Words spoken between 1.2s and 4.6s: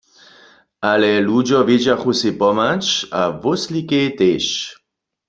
ludźo wědźachu sej pomhać– a wóslikej tež.